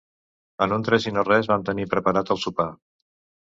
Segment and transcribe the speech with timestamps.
[0.65, 2.69] En un tres i no res vam tenir preparat el sopar.